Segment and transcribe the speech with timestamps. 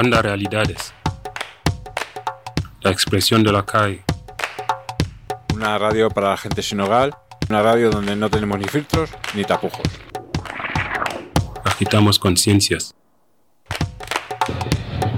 [0.00, 0.94] Onda Realidades.
[2.82, 4.04] La expresión de la calle.
[5.52, 7.18] Una radio para la gente sin hogar.
[7.50, 9.88] Una radio donde no tenemos ni filtros ni tapujos.
[11.64, 12.94] Agitamos conciencias.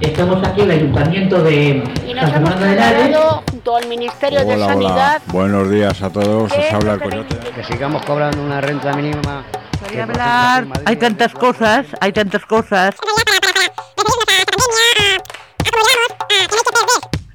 [0.01, 4.39] Estamos aquí en el ayuntamiento de Y nos San hemos de trasladado junto al Ministerio
[4.39, 4.73] de Hola, hola.
[4.73, 5.23] Sanidad.
[5.27, 6.51] Buenos días a todos.
[6.51, 7.37] Os que habla el coyote.
[7.55, 9.45] que sigamos cobrando una renta mínima.
[10.03, 10.69] Hablar.
[10.87, 12.95] Hay tantas cosas, hay tantas cosas.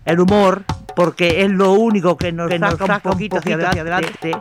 [0.06, 0.64] El humor,
[0.96, 4.32] porque es lo único que nos, saca, un poquito hacia adelante.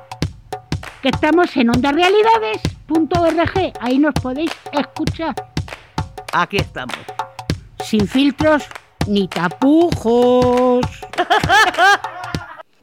[1.02, 3.72] que estamos en ondarealidades.org.
[3.80, 5.34] Ahí nos podéis escuchar
[6.32, 6.96] Aquí estamos.
[7.82, 8.64] sin filtros
[9.06, 10.84] ni tapujos.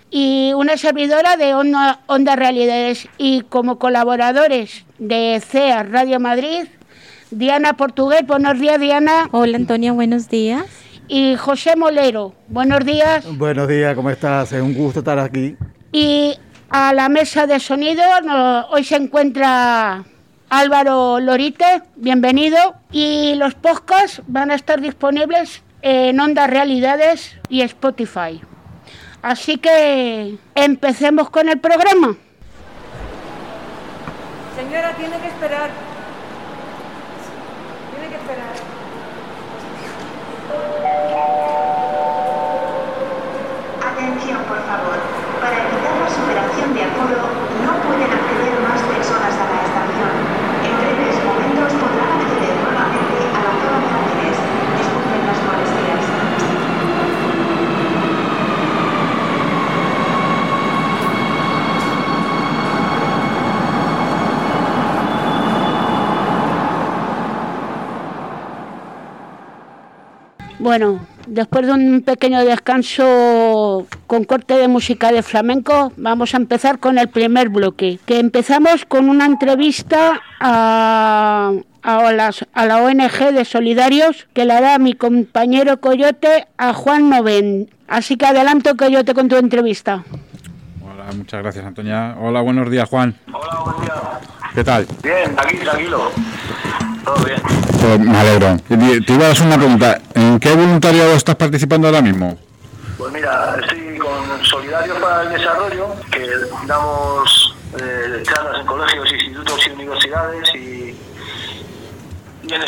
[0.09, 6.65] y una servidora de Onda, Onda Realidades y como colaboradores de CEA Radio Madrid,
[7.31, 10.65] Diana Portugués, buenos días Diana, Hola Antonia, buenos días.
[11.07, 14.52] y José Molero, buenos días, Buenos días, ¿cómo estás?
[14.52, 15.55] Es un gusto estar aquí.
[15.91, 16.37] y
[16.70, 20.03] a la mesa de sonido no- hoy se encuentra
[20.49, 28.41] Álvaro Lorite, bienvenido, y los podcasts van a estar disponibles en Onda Realidades y Spotify.
[29.21, 32.15] Así que empecemos con el programa.
[34.58, 35.70] Señora, tiene que esperar.
[38.11, 38.72] Que esperar.
[70.71, 76.80] Bueno, después de un pequeño descanso con corte de música de flamenco, vamos a empezar
[76.80, 81.52] con el primer bloque, que empezamos con una entrevista a,
[81.83, 87.09] a, las- a la ONG de Solidarios que la da mi compañero Coyote a Juan
[87.09, 87.70] Noven.
[87.89, 90.05] Así que adelanto Coyote con tu entrevista.
[90.82, 92.15] Hola, muchas gracias, Antonia.
[92.17, 93.14] Hola, buenos días, Juan.
[93.33, 93.93] Hola, buen día.
[94.55, 94.88] ¿Qué tal?
[95.03, 96.11] Bien, aquí tranquilo.
[97.06, 97.42] Todo bien.
[97.42, 98.58] Pues me alegro.
[98.67, 100.02] Te iba a hacer una pregunta.
[100.14, 102.38] ¿En qué voluntariado estás participando ahora mismo?
[102.98, 106.28] Pues mira, estoy con Solidarios para el Desarrollo, que
[106.67, 110.98] damos eh, charlas en colegios, institutos y universidades y,
[112.44, 112.62] en,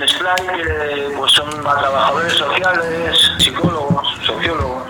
[0.00, 4.84] en que pues son a trabajadores sociales, psicólogos, sociólogos,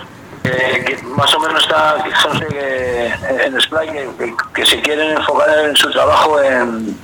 [0.45, 3.13] eh, que más o menos está, que,
[3.45, 6.97] en SPLAY que, que- que se quieren enfocar en su trabajo en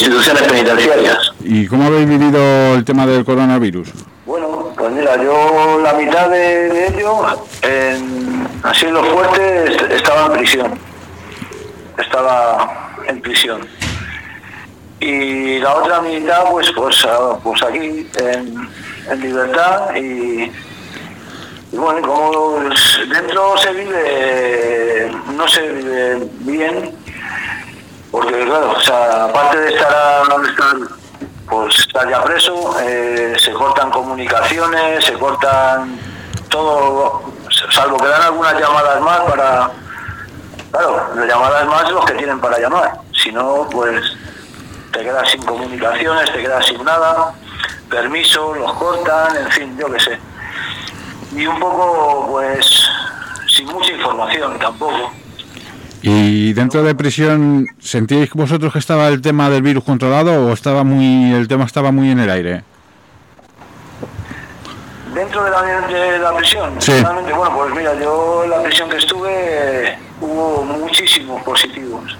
[0.00, 1.18] instituciones penitenciarias.
[1.40, 3.88] ¿Y cómo habéis vivido el tema del coronavirus?
[4.26, 7.20] Bueno, pues mira, yo la mitad de, de ello,
[7.62, 10.78] en, así en lo fuerte, est- estaba en prisión.
[11.98, 13.60] Estaba en prisión.
[15.00, 18.68] Y la otra mitad, pues, pues, ah, pues aquí, en,
[19.10, 20.50] en libertad y,
[21.72, 22.58] y bueno, como
[23.08, 26.92] dentro se vive, no se vive bien,
[28.20, 30.76] porque claro, o sea, aparte de estar, a- estar
[31.48, 35.98] pues estar ya preso, eh, se cortan comunicaciones, se cortan
[36.48, 37.22] todo,
[37.70, 39.70] salvo que dan algunas llamadas más para,
[40.72, 44.02] claro, las llamadas más los que tienen para llamar, si no, pues
[44.92, 47.32] te quedas sin comunicaciones, te quedas sin nada,
[47.88, 50.18] permisos, los cortan, en fin, yo qué sé.
[51.32, 52.66] Y un poco, pues,
[53.46, 55.12] sin mucha información tampoco.
[56.02, 60.84] ¿Y dentro de prisión sentíais vosotros que estaba el tema del virus controlado o estaba
[60.84, 62.62] muy el tema estaba muy en el aire?
[65.14, 66.92] Dentro de la, de la prisión, Sí.
[66.92, 72.16] realmente, bueno, pues mira, yo en la prisión que estuve eh, hubo muchísimos positivos.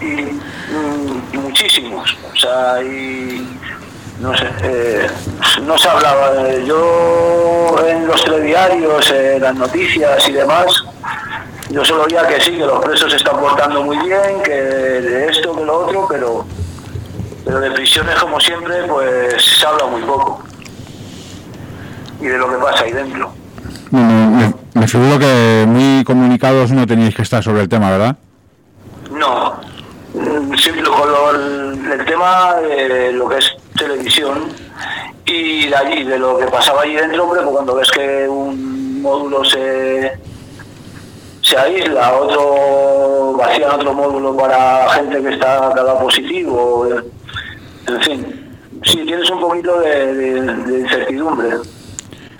[0.00, 2.16] Y mm, muchísimos.
[2.32, 3.46] O sea, y
[4.20, 5.06] no sé, eh,
[5.64, 6.32] no se hablaba.
[6.64, 10.77] Yo en los telediarios, en las noticias y demás,
[11.70, 15.28] yo solo oía que sí, que los presos se están portando muy bien, que de
[15.30, 16.44] esto, que lo otro, pero,
[17.44, 20.42] pero de prisiones, como siempre, pues se habla muy poco
[22.20, 23.32] y de lo que pasa ahí dentro.
[23.90, 24.30] Bueno,
[24.74, 28.16] me, me figuro que muy comunicados no teníais que estar sobre el tema, ¿verdad?
[29.10, 29.54] No,
[30.14, 34.48] mm, siempre con lo- el, el tema de lo que es televisión
[35.24, 39.00] y de allí, de lo que pasaba allí dentro, hombre, pues cuando ves que un
[39.02, 40.18] módulo se,
[41.48, 46.86] se aísla, otro vacían otro módulo para gente que está cada positivo,
[47.86, 48.26] en fin,
[48.84, 51.48] sí, tienes un poquito de, de- de incertidumbre.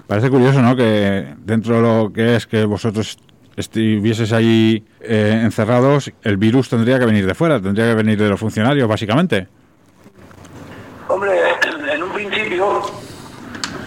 [0.07, 0.75] Parece curioso, ¿no?
[0.77, 3.19] Que dentro de lo que es que vosotros
[3.57, 8.29] estuvieses ahí eh, encerrados, el virus tendría que venir de fuera, tendría que venir de
[8.29, 9.49] los funcionarios, básicamente.
[11.09, 11.31] Hombre,
[11.93, 12.83] en un principio,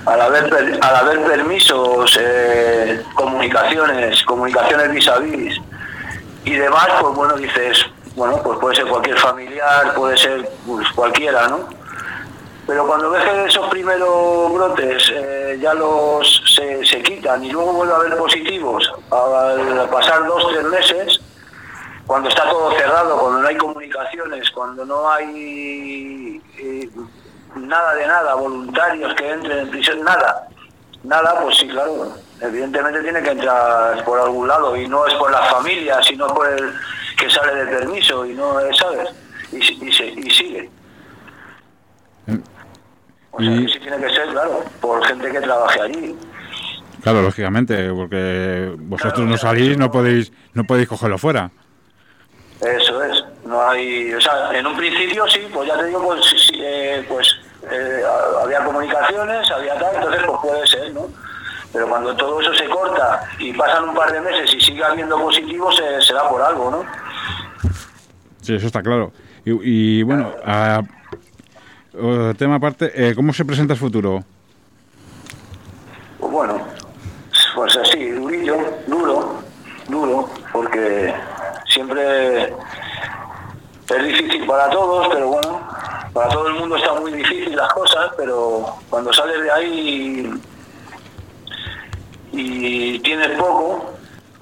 [0.06, 5.62] al haber, al haber permisos, eh, comunicaciones, comunicaciones vis a vis
[6.44, 11.48] y demás, pues bueno, dices, bueno, pues puede ser cualquier familiar, puede ser pues, cualquiera,
[11.48, 11.60] ¿no?
[12.68, 17.74] Pero cuando ves que esos primeros brotes eh, ya los se, se quitan y luego
[17.74, 21.20] vuelve a haber positivos al pasar dos, tres meses,
[22.06, 26.90] cuando está todo cerrado, cuando no hay comunicaciones, cuando no hay eh,
[27.56, 30.48] nada de nada, voluntarios que entren en prisión, nada,
[31.04, 35.32] nada, pues sí, claro, evidentemente tiene que entrar por algún lado y no es por
[35.32, 36.74] la familia, sino por el
[37.18, 39.10] que sale de permiso y no, es, ¿sabes?
[39.52, 40.70] Y, y, se- y sigue.
[43.32, 46.16] O sea, Y- que sí tiene que ser, claro, por gente que trabaje allí.
[47.02, 51.50] Claro, lógicamente, porque vosotros no salís, no podéis, no podéis cogerlo fuera.
[52.60, 56.22] Eso es, no hay, o sea, en un principio sí, pues ya te digo, pues,
[56.26, 57.28] sí, eh, pues
[57.70, 61.08] eh, ha- había comunicaciones, había tal, entonces pues puede ser, ¿no?
[61.74, 65.18] Pero cuando todo eso se corta y pasan un par de meses y sigue habiendo
[65.18, 66.84] positivos, eh, será por algo, ¿no?
[68.42, 69.12] Sí, eso está claro.
[69.46, 70.82] Y, y, bueno, a-
[72.38, 74.24] tema aparte, eh, ¿cómo se presenta el futuro?
[76.20, 76.62] Pues bueno,
[77.56, 79.42] pues así, durillo, duro,
[79.88, 81.14] duro, porque
[81.68, 85.51] siempre es difícil para todos, pero bueno,
[86.14, 90.32] para todo el mundo está muy difícil las cosas, pero cuando sales de ahí
[92.34, 93.94] y tienes poco,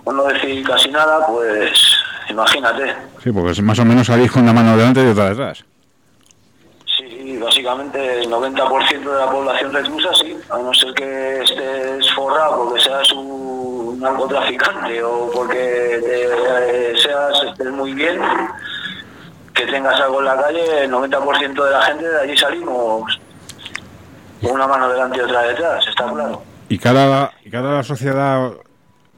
[0.04, 1.72] por no decir casi nada, pues
[2.30, 2.96] imagínate.
[3.24, 5.64] Sí, porque más o menos salís con una mano delante y otra detrás.
[6.98, 12.66] Sí, básicamente el 90% de la población reclusa sí, a no ser que estés forrado
[12.66, 18.20] porque seas un narcotraficante o porque te- seas estés muy bien,
[19.66, 23.20] que tengas algo en la calle, el 90% de la gente de allí salimos
[24.42, 26.42] con una mano delante y otra detrás, está claro.
[26.70, 28.52] Y cada, y cada sociedad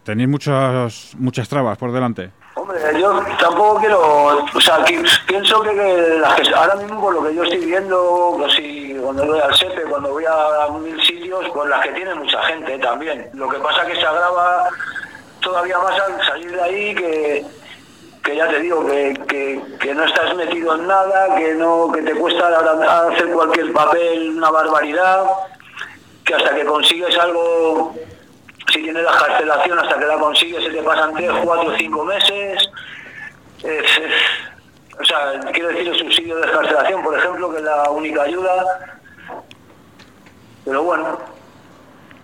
[0.03, 2.31] tenéis muchas, muchas trabas por delante.
[2.55, 7.13] Hombre, yo tampoco quiero, o sea, que- pienso que, que las que ahora mismo por
[7.13, 11.01] lo que yo estoy viendo, pues si cuando voy al SEPE, cuando voy a mil
[11.03, 13.29] sitios, pues las que tiene mucha gente también.
[13.33, 14.69] Lo que pasa que se agrava
[15.39, 17.45] todavía más al salir de ahí que,
[18.23, 22.01] que ya te digo, que, que, que no estás metido en nada, que no que
[22.01, 22.47] te cuesta
[23.07, 25.25] hacer cualquier papel una barbaridad,
[26.23, 27.95] que hasta que consigues algo
[28.71, 32.69] si tienes la carcelación hasta que la consigues se te pasan tres, cuatro, cinco meses.
[33.63, 33.83] Eh,
[34.99, 38.99] o sea, quiero decir el subsidio de descarcelación, por ejemplo, que es la única ayuda.
[40.63, 41.17] Pero bueno,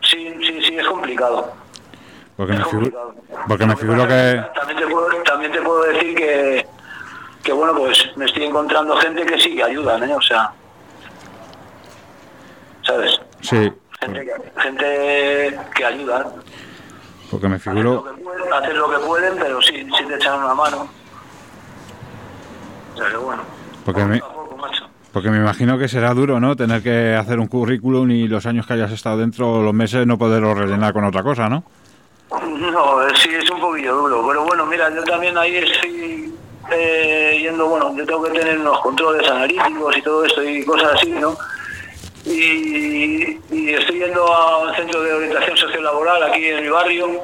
[0.04, 1.54] sí, sí, sí, es complicado.
[2.38, 3.16] Porque me figuro,
[3.48, 4.44] porque me figuro que...
[4.54, 6.68] También te puedo, también te puedo decir que,
[7.44, 10.16] que, bueno, pues me estoy encontrando gente que sí que ayudan, ¿eh?
[10.16, 10.52] O sea,
[12.84, 13.20] ¿sabes?
[13.42, 16.28] Sí, Gente que, gente que ayuda.
[17.32, 17.96] porque me Hacen figuro...
[17.96, 20.88] lo, que pueden, hacen lo que pueden, pero sí, sí te echan una mano.
[22.94, 23.42] O sea que bueno.
[23.84, 24.88] Porque me, poco, macho.
[25.12, 26.56] porque me imagino que será duro, ¿no?
[26.56, 30.20] Tener que hacer un currículum y los años que hayas estado dentro, los meses, no
[30.20, 31.64] poderlo rellenar con otra cosa, ¿no?
[32.30, 34.28] No, sí, es un poquillo duro.
[34.28, 36.34] Pero bueno, mira, yo también ahí estoy
[36.72, 40.94] eh, yendo, bueno, yo tengo que tener unos controles analíticos y todo esto y cosas
[40.96, 41.38] así, ¿no?
[42.26, 47.22] Y, y estoy yendo a un centro de orientación sociolaboral aquí en mi barrio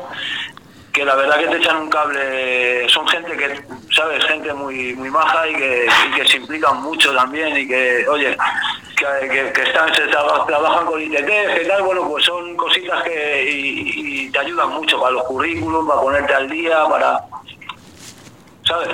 [0.94, 4.24] que la verdad que te echan un cable, son gente que, ¿sabes?
[4.26, 8.38] Gente muy muy maja y que, y que se implican mucho también y que, oye,
[9.30, 14.30] que, están, se traba- trabajan con ITT, que tal, bueno, pues son cositas que y,
[14.32, 17.20] te ayudan mucho para los currículum, para ponerte al día, para,
[18.66, 18.90] ¿sabes?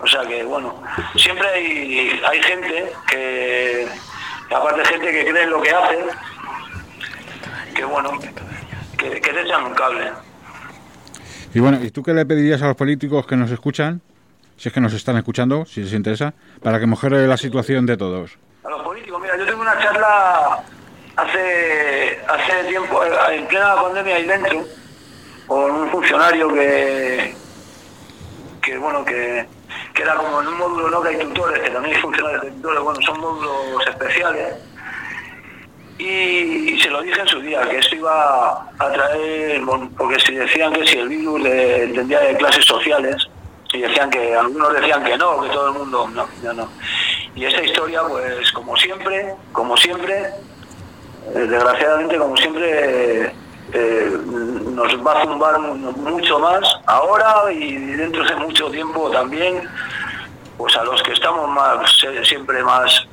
[0.00, 0.80] O sea que, bueno,
[1.16, 3.88] siempre hay, hay gente que,
[4.54, 5.98] aparte gente que cree en lo que hace,
[7.74, 8.10] que bueno,
[8.96, 10.10] que, que te echan un cable.
[11.54, 14.00] Y bueno, ¿y tú qué le pedirías a los políticos que nos escuchan,
[14.56, 17.96] si es que nos están escuchando, si les interesa, para que mejore la situación de
[17.96, 18.38] todos?
[18.64, 20.62] A los políticos, mira, yo tengo una charla
[21.16, 24.64] hace hace tiempo, eh, en plena pandemia ahí dentro,
[25.46, 27.34] con un funcionario que,
[28.62, 29.46] que bueno, que,
[29.94, 31.02] que era como en un módulo, ¿no?
[31.02, 34.54] Que hay tutores, que también hay funcionarios de tutores, bueno, son módulos especiales.
[35.98, 39.60] Y, se lo dije en su día, que esto iba a traer,
[39.96, 43.28] porque si decían que si el virus le de clases sociales,
[43.72, 46.68] y decían que, algunos decían que no, que todo el mundo, no, yo no.
[47.34, 50.16] Y esta historia, pues como siempre, como siempre,
[51.34, 53.32] eh, desgraciadamente, como siempre,
[53.72, 54.18] eh,
[54.72, 59.68] nos va a zumbar mu- mucho más ahora y dentro de mucho tiempo también,
[60.56, 61.90] pues a los que estamos más
[62.24, 63.06] siempre más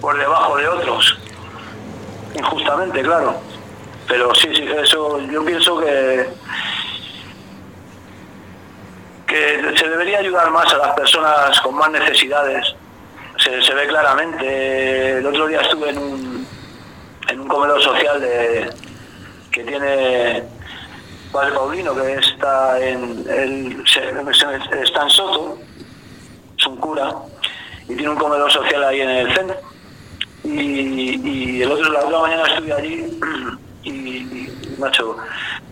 [0.00, 1.18] por debajo de otros,
[2.34, 3.34] injustamente, claro.
[4.06, 6.28] Pero sí, sí, eso yo pienso que
[9.26, 12.74] que se debería ayudar más a las personas con más necesidades.
[13.48, 15.18] Se, ve claramente.
[15.18, 16.46] El otro día estuve en un,
[17.28, 18.70] en un comedor social de,
[19.50, 20.42] que tiene
[21.32, 25.58] Padre Paulino, que está en, el, está en Soto,
[26.58, 27.14] es un cura,
[27.84, 29.56] y tiene un comedor social ahí en el centro.
[30.44, 33.18] Y, y el otro, la otra mañana estuve allí
[33.82, 35.16] y, y, macho,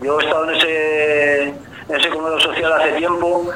[0.01, 3.51] yo he estado en ese, en ese comedor social hace tiempo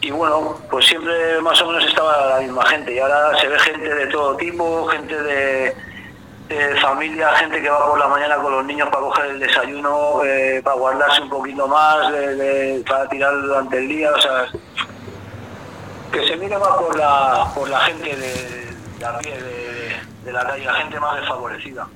[0.00, 3.58] y bueno, pues siempre más o menos estaba la misma gente y ahora se ve
[3.58, 5.74] gente de todo tipo, gente de,
[6.80, 10.60] familia, gente que va por la mañana con los niños para coger el desayuno, eh,
[10.64, 12.12] para guardarse un poquito más,
[12.88, 14.46] para tirar durante el día, o sea,
[16.10, 20.32] que se mire más por la, por la gente de, de a pie, de, de
[20.32, 21.86] la calle, la gente más desfavorecida.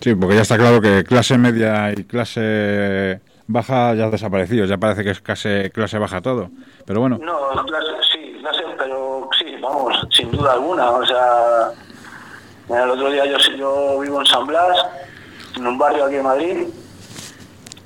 [0.00, 4.78] Sí, porque ya está claro que clase media y clase baja ya ha desaparecido, ya
[4.78, 6.50] parece que es clase, clase baja todo.
[6.86, 10.90] Pero bueno, No, clase, sí, clase, pero sí, vamos, sin duda alguna.
[10.90, 11.70] O sea,
[12.68, 14.76] el otro día yo, yo vivo en San Blas,
[15.56, 16.66] en un barrio aquí en Madrid,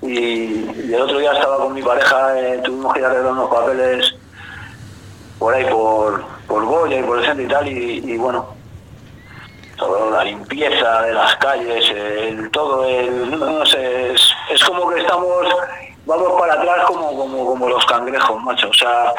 [0.02, 3.50] y, el otro día estaba con mi pareja, eh, tuvimos que ir a arreglar unos
[3.50, 4.14] papeles
[5.38, 8.58] por ahí, por, por Goya y por el centro y tal, y, y bueno,
[9.76, 14.88] todo la limpieza de las calles, el, todo el, no, no sé, es, es como
[14.90, 15.46] que estamos,
[16.06, 19.12] vamos para atrás como, como, como los cangrejos, macho, o sea,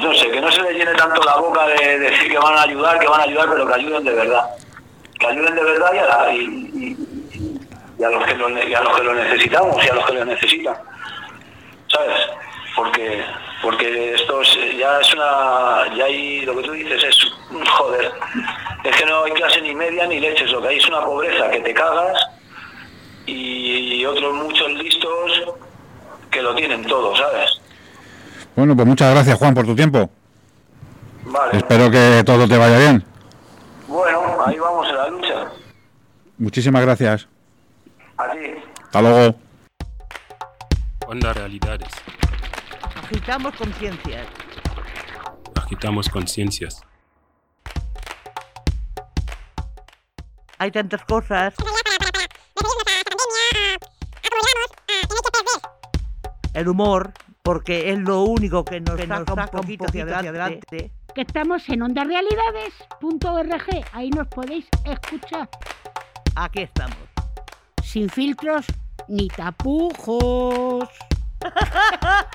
[0.00, 2.62] no sé, que no se les llene tanto la boca de decir que van a
[2.62, 4.50] ayudar, que van a ayudar, pero que ayuden de verdad,
[5.18, 6.96] que ayuden de verdad y a, la- y, y-
[7.98, 8.24] y a los
[8.96, 10.76] que lo necesitamos y a los que lo necesitan,
[11.88, 12.14] ¿sabes?
[12.76, 13.24] Porque
[13.62, 17.32] porque esto es- ya es una, ya hay, lo que tú dices es,
[17.70, 18.12] joder,
[18.82, 21.48] es que no hay clase ni media ni leches, lo que hay es una pobreza
[21.50, 22.18] que te cagas
[23.34, 25.56] y otros muchos listos
[26.30, 27.60] que lo tienen todo, ¿sabes?
[28.56, 30.10] bueno, pues muchas gracias Juan por tu tiempo.
[31.26, 31.56] Vale.
[31.58, 33.04] Espero que todo te vaya bien.
[33.88, 35.52] Bueno, ahí vamos en la lucha.
[36.38, 37.28] Muchísimas gracias.
[38.16, 38.38] A ti.
[38.82, 39.36] Hasta luego.
[41.06, 41.88] Onda Realidades.
[43.02, 44.26] Agitamos conciencias.
[45.54, 46.82] Agitamos conciencias.
[50.58, 51.54] Hay tantas cosas.
[56.64, 60.90] El humor, porque es lo único que nos, saca, un poquito hacia adelante.
[61.14, 63.84] Que estamos en ondarealidades.org.
[63.92, 65.50] Ahí nos podéis escuchar.
[66.36, 66.96] Aquí estamos.
[67.82, 68.64] Sin filtros
[69.08, 70.88] ni tapujos.